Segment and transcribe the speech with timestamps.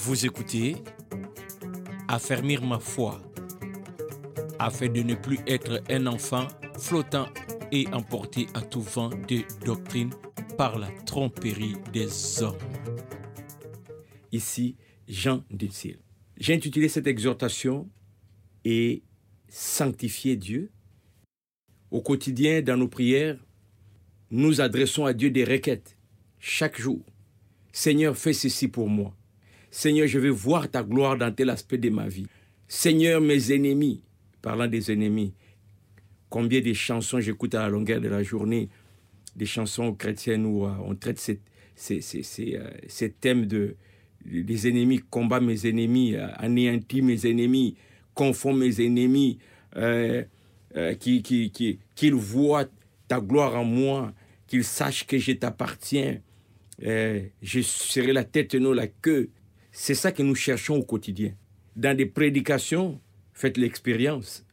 [0.00, 0.76] Vous écoutez
[2.06, 3.20] Affermir ma foi
[4.60, 6.46] afin de ne plus être un enfant
[6.78, 7.26] flottant
[7.72, 10.10] et emporté à tout vent de doctrine
[10.56, 12.56] par la tromperie des hommes.
[14.30, 14.76] Ici,
[15.08, 15.98] Jean Dilsil.
[16.36, 17.90] J'ai intitulé cette exhortation
[18.64, 19.02] et
[19.48, 20.70] sanctifier Dieu.
[21.90, 23.44] Au quotidien, dans nos prières,
[24.30, 25.98] nous adressons à Dieu des requêtes
[26.38, 27.04] chaque jour.
[27.72, 29.17] Seigneur, fais ceci pour moi.
[29.70, 32.26] Seigneur, je veux voir ta gloire dans tel aspect de ma vie.
[32.68, 34.02] Seigneur, mes ennemis,
[34.42, 35.34] parlant des ennemis,
[36.30, 38.68] combien de chansons j'écoute à la longueur de la journée,
[39.36, 41.40] des chansons chrétiennes où euh, on traite ces,
[41.74, 43.76] ces, ces, euh, ces, thèmes de,
[44.24, 47.76] des ennemis, combat mes ennemis, euh, anéantis mes ennemis,
[48.14, 49.38] confond mes ennemis,
[51.00, 52.66] qu'ils qui, qui, voient
[53.06, 54.12] ta gloire en moi,
[54.46, 56.18] qu'ils sachent que je t'appartiens,
[56.80, 59.30] je serai la tête non la queue.
[59.70, 61.32] C'est ça que nous cherchons au quotidien.
[61.76, 63.00] Dans des prédications,
[63.32, 64.44] faites l'expérience.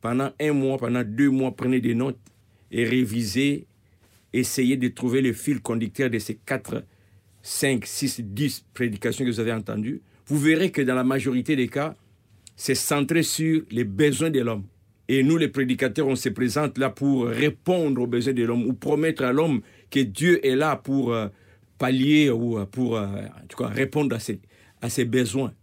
[0.00, 2.18] Pendant un mois, pendant deux mois, prenez des notes
[2.70, 3.66] et révisez.
[4.32, 6.84] Essayez de trouver le fil conducteur de ces quatre,
[7.42, 10.00] cinq, six, dix prédications que vous avez entendues.
[10.26, 11.94] Vous verrez que dans la majorité des cas,
[12.56, 14.64] c'est centré sur les besoins de l'homme.
[15.08, 18.72] Et nous, les prédicateurs, on se présente là pour répondre aux besoins de l'homme ou
[18.72, 21.28] promettre à l'homme que Dieu est là pour euh,
[21.76, 23.06] pallier ou euh, pour euh,
[23.60, 24.40] répondre à ses,
[24.82, 25.54] à ses besoins.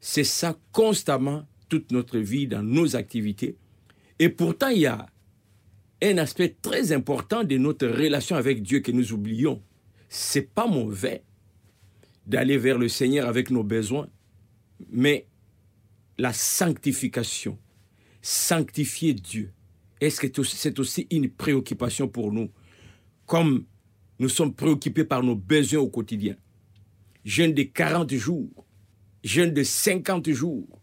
[0.00, 3.56] C'est ça constamment toute notre vie, dans nos activités.
[4.18, 5.06] Et pourtant, il y a
[6.02, 9.60] un aspect très important de notre relation avec Dieu que nous oublions.
[10.08, 11.24] C'est pas mauvais
[12.26, 14.08] d'aller vers le Seigneur avec nos besoins,
[14.90, 15.26] mais
[16.18, 17.58] la sanctification,
[18.22, 19.52] sanctifier Dieu,
[20.00, 22.50] est-ce que c'est aussi une préoccupation pour nous,
[23.26, 23.64] comme
[24.18, 26.36] nous sommes préoccupés par nos besoins au quotidien
[27.28, 28.64] Jeûne de 40 jours,
[29.22, 30.80] jeûne de 50 jours,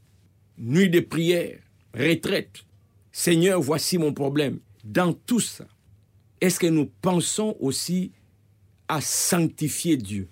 [0.60, 1.60] nuit de prière,
[1.92, 2.66] retraite.
[3.12, 4.60] Seigneur, voici mon problème.
[4.84, 5.68] Dans tout ça,
[6.40, 8.12] est-ce que nous pensons aussi
[8.88, 10.30] à sanctifier Dieu?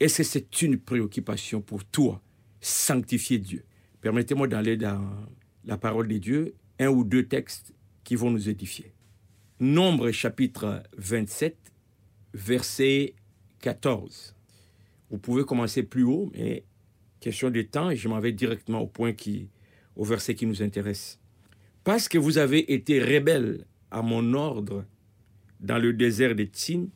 [0.00, 2.22] Est-ce que c'est une préoccupation pour toi,
[2.62, 3.62] sanctifier Dieu?
[4.00, 5.06] Permettez-moi d'aller dans
[5.66, 7.74] la parole de Dieu, un ou deux textes
[8.04, 8.94] qui vont nous édifier.
[9.60, 11.58] Nombre chapitre 27,
[12.32, 13.14] verset
[13.60, 14.34] 14.
[15.12, 16.64] Vous pouvez commencer plus haut, mais
[17.20, 19.50] question de temps, je m'en vais directement au point qui,
[19.94, 21.20] au verset qui nous intéresse.
[21.84, 24.86] Parce que vous avez été rebelles à mon ordre
[25.60, 26.86] dans le désert de Tsin,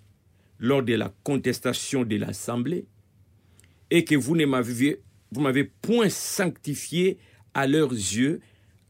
[0.59, 2.87] lors de la contestation de l'Assemblée,
[3.91, 7.19] et que vous ne m'avez, point sanctifié
[7.53, 8.41] à leurs yeux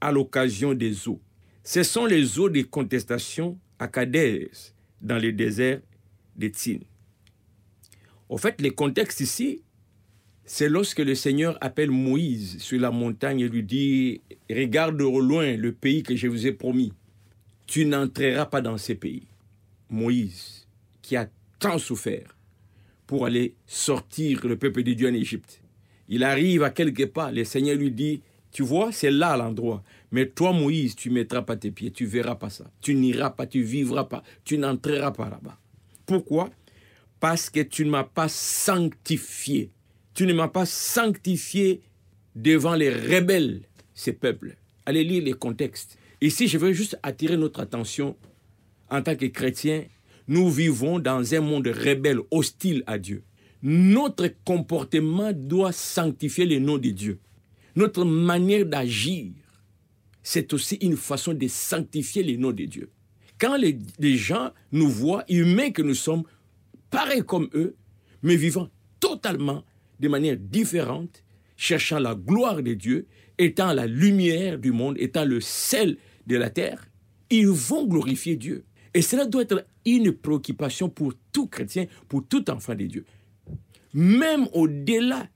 [0.00, 1.20] à l'occasion des eaux.
[1.65, 4.50] Ce sont les eaux des contestations à Kadès,
[5.00, 5.81] dans le désert
[6.36, 6.78] de Tsin.
[8.28, 9.62] Au fait, le contexte ici,
[10.44, 14.20] c'est lorsque le Seigneur appelle Moïse sur la montagne et lui dit,
[14.50, 16.92] regarde au loin le pays que je vous ai promis.
[17.66, 19.26] Tu n'entreras pas dans ce pays.
[19.91, 20.66] Moïse,
[21.03, 21.28] qui a
[21.59, 22.36] tant souffert
[23.06, 25.62] pour aller sortir le peuple de Dieu en Égypte.
[26.09, 28.22] Il arrive à quelque part, le Seigneur lui dit,
[28.53, 29.82] tu vois, c'est là l'endroit.
[30.12, 32.70] Mais toi, Moïse, tu mettras pas tes pieds, tu verras pas ça.
[32.81, 35.59] Tu n'iras pas, tu vivras pas, tu n'entreras pas là-bas.
[36.06, 36.50] Pourquoi?
[37.28, 39.72] Parce que tu ne m'as pas sanctifié
[40.14, 41.82] tu ne m'as pas sanctifié
[42.37, 43.62] devant les rebelles,
[43.94, 44.56] ces peuples.
[44.87, 45.98] Allez lire les contextes.
[46.20, 48.16] Ici, je veux juste attirer notre attention.
[48.91, 49.84] En tant que chrétiens,
[50.28, 53.25] nous vivons dans un monde rebelle, hostile à Dieu.
[53.60, 57.19] Notre comportement doit sanctifier le nom de Dieu.
[57.75, 59.32] Notre manière d'agir,
[60.22, 62.88] c'est aussi une façon de sanctifier le nom de Dieu.
[63.38, 66.22] Quand les, les gens nous voient, humains que nous sommes,
[66.91, 67.76] pareils comme eux,
[68.22, 68.69] mais vivant
[69.00, 69.64] totalement
[70.00, 71.24] de manière différente,
[71.56, 73.06] cherchant la gloire de Dieu,
[73.38, 76.88] étant la lumière du monde, étant le sel de la terre,
[77.30, 78.64] ils vont glorifier Dieu.
[78.94, 83.04] Et cela doit être une préoccupation pour tout chrétien, pour tout enfant de Dieu.
[83.94, 85.28] Même au-delà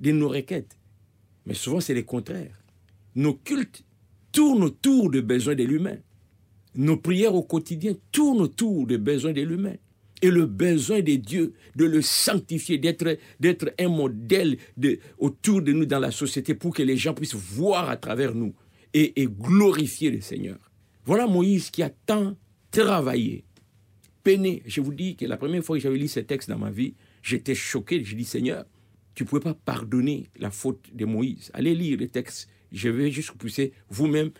[0.00, 0.76] de nos requêtes.
[1.46, 2.56] Mais souvent, c'est le contraire.
[3.14, 3.84] Nos cultes
[4.32, 5.98] tournent autour des besoins de l'humain.
[6.74, 9.76] Nos prières au quotidien tournent autour des besoins de l'humain
[10.24, 14.56] et le besoin de Dieu de le sanctifier, d'être, d'être un modèle
[15.18, 18.54] autour de nous dans la société pour que les gens puissent voir à travers nous
[18.94, 20.56] et, glorifier le Seigneur.
[21.04, 22.38] Voilà Moïse qui a tant
[22.70, 23.44] travaillé,
[24.22, 24.62] peiné.
[24.64, 26.94] Je vous dis que la première fois que j'avais lu ce texte dans ma vie,
[27.22, 28.02] j'étais choqué.
[28.02, 28.64] Je dis Seigneur,
[29.14, 31.50] tu ne pouvais pas pardonner la faute de Moïse.
[31.52, 32.48] Allez lire le texte.
[32.72, 34.30] Je vais juste pousser vous-même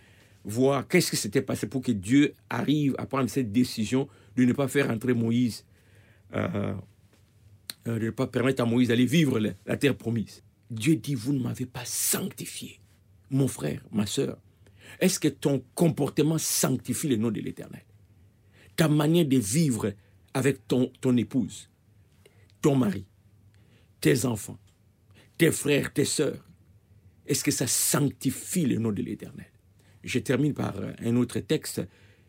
[0.46, 4.54] voir qu'est-ce qui s'était passé pour que Dieu arrive à prendre cette décision de ne
[4.54, 5.66] pas faire entrer Moïse
[6.34, 6.74] euh,
[7.86, 10.42] euh, de ne pas permettre à Moïse d'aller vivre la, terre promise.
[10.70, 12.80] Dieu dit, vous ne m'avez pas sanctifié.
[13.30, 14.38] Mon frère, ma soeur,
[15.00, 17.84] est-ce que ton comportement sanctifie le nom de l'Éternel?
[18.76, 19.92] Ta manière de vivre
[20.32, 21.68] avec ton, ton épouse,
[22.60, 23.04] ton mari,
[24.00, 24.58] tes enfants,
[25.38, 26.48] tes frères, tes sœurs,
[27.26, 29.50] est-ce que ça sanctifie le nom de l'Éternel?
[30.02, 31.82] Je termine par un autre texte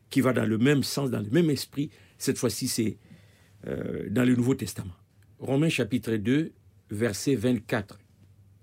[0.10, 1.90] qui va dans le même sens, dans le même esprit.
[2.18, 2.98] Cette fois-ci, c'est
[3.68, 4.94] euh, dans le Nouveau Testament.
[5.40, 6.52] Romains chapitre 2,
[6.90, 8.00] verset 24.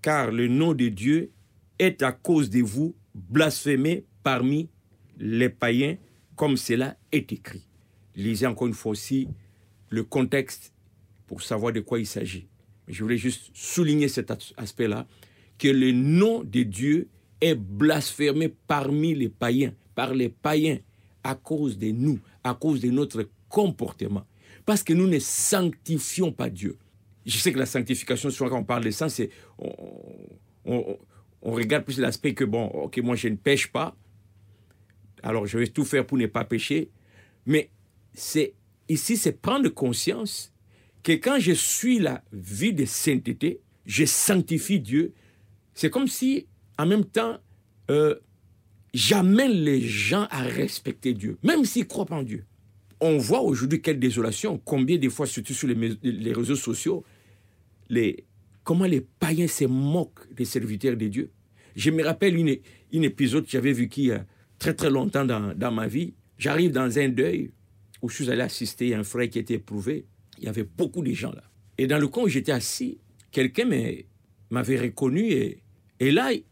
[0.00, 1.30] Car le nom de Dieu
[1.78, 4.68] est à cause de vous blasphémé parmi
[5.18, 5.96] les païens,
[6.36, 7.66] comme cela est écrit.
[8.16, 9.28] Lisez encore une fois aussi
[9.90, 10.72] le contexte
[11.26, 12.48] pour savoir de quoi il s'agit.
[12.88, 15.06] Je voulais juste souligner cet aspect-là,
[15.58, 17.08] que le nom de Dieu
[17.40, 20.78] est blasphémé parmi les païens, par les païens,
[21.22, 24.26] à cause de nous, à cause de notre comportement.
[24.64, 26.78] Parce que nous ne sanctifions pas Dieu.
[27.24, 29.30] Je sais que la sanctification, souvent quand on parle de ça, c'est
[30.64, 30.98] on,
[31.42, 33.96] regarde plus l'aspect que, bon, ok, moi je ne pêche pas,
[35.22, 36.90] alors je vais tout faire pour ne pas pécher.
[37.46, 37.70] Mais
[38.14, 40.52] ici, c'est prendre conscience
[41.02, 45.14] que quand je suis la vie de sainteté, je sanctifie Dieu.
[45.74, 46.46] C'est comme si,
[46.78, 47.38] en même temps,
[47.90, 48.14] euh,
[48.94, 52.44] j'amène les gens à respecter Dieu, même s'ils croient pas en Dieu.
[53.04, 57.04] On voit aujourd'hui quelle désolation, combien de fois, surtout sur les, réseaux sociaux,
[58.62, 61.32] comment les païens se moquent des serviteurs de Dieu.
[61.74, 64.18] Je me rappelle une, épisode que j'avais vu qui euh,
[64.56, 66.14] très très longtemps dans, dans ma vie.
[66.38, 67.50] J'arrive dans un deuil
[68.02, 70.06] où je suis allé assister à un frère qui était éprouvé.
[70.38, 71.42] Il y avait beaucoup de gens là.
[71.78, 73.00] Et dans le coin où j'étais assis,
[73.32, 73.68] quelqu'un
[74.50, 75.58] m'avait reconnu et,
[75.98, 76.44] et là, il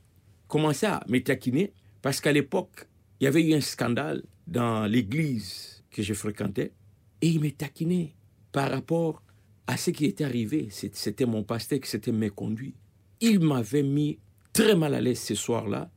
[0.48, 1.72] commençait à me taquiner
[2.02, 2.88] parce qu'à l'époque,
[3.20, 6.72] il y avait eu un scandale dans l'église que je fréquentais
[7.20, 8.14] et il me taquinait
[8.52, 9.22] par rapport
[9.66, 10.68] à ce qui était arrivé.
[10.70, 12.74] C'était mon pasteur qui s'était méconduit.
[13.20, 14.18] Il m'avait mis
[14.52, 15.90] très mal à l'aise ce soir-là.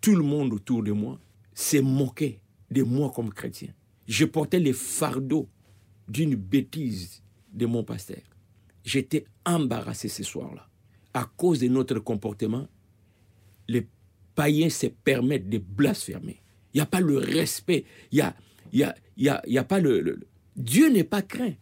[0.00, 1.20] Tout le monde autour de moi
[1.54, 3.72] s'est moqué de moi comme chrétien.
[4.06, 5.48] Je portais les fardeaux
[6.08, 8.22] d'une bêtise de mon pasteur.
[8.84, 10.66] J'étais embarrassé ce soir-là.
[11.12, 12.66] À cause de notre comportement,
[13.68, 13.86] les
[14.34, 16.40] païens se permettent de blasphémer.
[16.72, 17.84] Il n'y a pas le respect.
[18.10, 18.34] Il n'y a,
[18.72, 20.20] y a, y a, y a pas le,
[20.56, 21.54] Dieu n'est pas craint.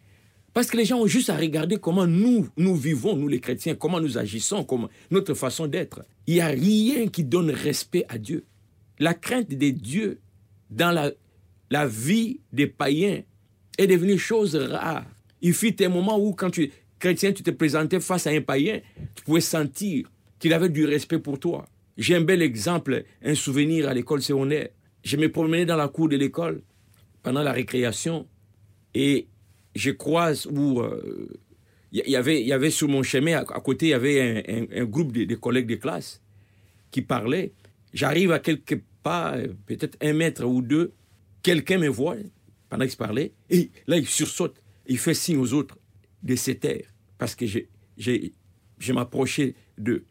[0.55, 3.75] Parce que les gens ont juste à regarder comment nous, nous vivons, nous les chrétiens,
[3.75, 4.66] comment nous agissons,
[5.10, 6.05] notre façon d'être.
[6.26, 8.44] Il n'y a rien qui donne respect à Dieu.
[8.99, 10.19] La crainte de Dieu
[10.70, 11.12] dans la,
[11.70, 13.22] la vie des païens
[13.76, 15.06] est devenue chose rare.
[15.40, 18.40] Il fut un moment où, quand tu es chrétien, tu te présentais face à un
[18.40, 18.81] païen,
[19.14, 21.66] tu pouvais sentir qu'il avait du respect pour toi.
[21.96, 24.69] J'ai un bel exemple, un souvenir à l'école secondaire.
[25.04, 26.62] Je me promenais dans la cour de l'école
[27.22, 28.26] pendant la récréation
[28.94, 29.26] et
[29.74, 30.82] je croise où
[31.92, 34.84] il euh, y, avait, y avait sur mon chemin, à, côté, il y avait un,
[34.84, 36.20] groupe de, collègues de classe
[36.90, 37.52] qui parlaient.
[37.92, 39.36] J'arrive à quelques pas,
[39.66, 40.92] peut-être un mètre ou deux,
[41.42, 42.16] quelqu'un me voit
[42.68, 45.78] pendant qu'il parlait et là il sursaute, il fait signe aux autres
[46.22, 50.04] de se taire parce que je m'approchais d'eux.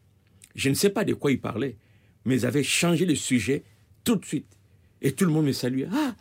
[0.54, 1.76] Je ne sais pas de quoi il parlait,
[2.24, 3.62] mais ils avaient changé le sujet
[4.04, 4.56] tout de suite.
[5.00, 5.86] Et tout le monde me saluait.
[5.92, 6.16] Ah,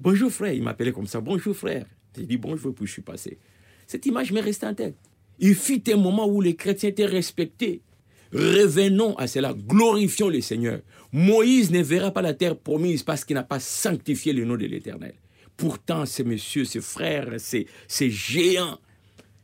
[0.00, 0.52] bonjour frère.
[0.52, 1.20] Il m'appelait comme ça.
[1.20, 1.86] Bonjour frère.
[2.16, 3.38] J'ai dit bonjour, puis je suis passé.
[3.86, 4.96] Cette image m'est restée en tête.
[5.38, 7.82] Il fut un moment où les chrétiens étaient respectés.
[8.32, 10.80] Revenons à cela, glorifions le Seigneur.
[11.12, 14.66] Moïse ne verra pas la terre promise parce qu'il n'a pas sanctifié le nom de
[14.66, 15.14] l'Éternel.
[15.56, 18.78] Pourtant, ces messieurs, ces frères, ces, ces géants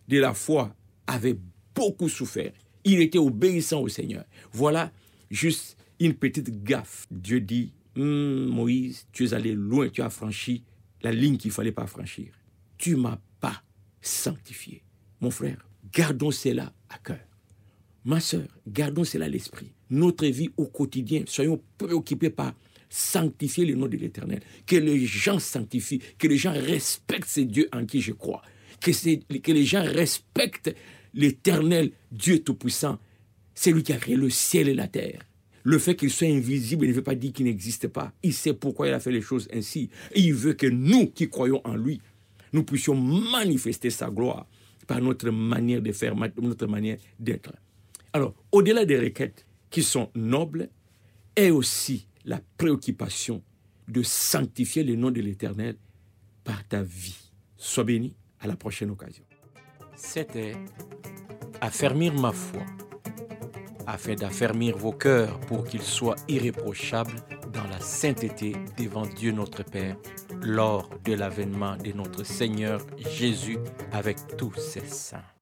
[0.08, 0.74] de la foi
[1.06, 1.36] avaient
[1.74, 2.52] beaucoup souffert.
[2.84, 4.24] Il était obéissant au Seigneur.
[4.52, 4.92] Voilà
[5.30, 7.06] juste une petite gaffe.
[7.10, 10.62] Dieu dit, hum, Moïse, tu es allé loin, tu as franchi
[11.02, 12.28] la ligne qu'il ne fallait pas franchir.
[12.78, 13.62] Tu m'as pas
[14.00, 14.82] sanctifié.
[15.20, 17.20] Mon frère, gardons cela à cœur.
[18.04, 19.72] Ma soeur, gardons cela à l'esprit.
[19.90, 22.54] Notre vie au quotidien, soyons préoccupés par
[22.88, 24.40] sanctifier le nom de l'Éternel.
[24.66, 28.42] Que les gens sanctifient, que les gens respectent ce Dieu en qui je crois.
[28.80, 30.74] Que, que les gens respectent
[31.14, 32.98] l'éternel Dieu Tout-Puissant,
[33.54, 35.22] c'est lui qui a créé le ciel et la terre.
[35.66, 38.12] Le fait qu'il soit invisible ne veut pas dire qu'il n'existe pas.
[38.22, 39.90] Il sait pourquoi il a fait les choses ainsi.
[40.12, 42.00] Et il veut que nous qui croyons en lui,
[42.52, 44.46] nous puissions manifester sa gloire
[44.86, 47.52] par notre manière de faire, notre manière d'être.
[48.12, 50.68] Alors, au-delà des requêtes qui sont nobles,
[51.34, 53.42] est aussi la préoccupation
[53.88, 55.74] de sanctifier le nom de l'Éternel
[56.44, 57.18] par ta vie.
[57.56, 59.24] Sois béni, à la prochaine occasion.
[59.96, 60.54] C'était
[61.60, 62.64] affermir ma foi,
[63.86, 67.16] afin d'affermir vos cœurs pour qu'ils soient irréprochables
[67.52, 69.96] dans la sainteté devant Dieu notre Père
[70.42, 73.58] lors de l'avènement de notre Seigneur Jésus
[73.92, 75.35] avec tous ses saints.